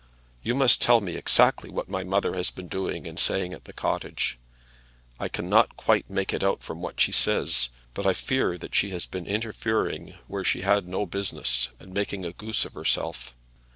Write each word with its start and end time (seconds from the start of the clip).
You 0.41 0.55
must 0.55 0.81
tell 0.81 0.99
me 0.99 1.15
exactly 1.15 1.69
what 1.69 1.87
my 1.87 2.03
mother 2.03 2.33
has 2.33 2.49
been 2.49 2.67
doing 2.67 3.05
and 3.05 3.19
saying 3.19 3.53
at 3.53 3.65
the 3.65 3.71
cottage. 3.71 4.39
I 5.19 5.27
cannot 5.29 5.77
quite 5.77 6.09
make 6.09 6.33
it 6.33 6.43
out 6.43 6.63
from 6.63 6.81
what 6.81 6.99
she 6.99 7.11
says, 7.11 7.69
but 7.93 8.07
I 8.07 8.13
fear 8.13 8.57
that 8.57 8.73
she 8.73 8.89
has 8.89 9.05
been 9.05 9.27
interfering 9.27 10.15
where 10.25 10.43
she 10.43 10.61
had 10.63 10.87
no 10.87 11.05
business, 11.05 11.67
and 11.79 11.93
making 11.93 12.25
a 12.25 12.33
goose 12.33 12.65
of 12.65 12.73
herself. 12.73 13.35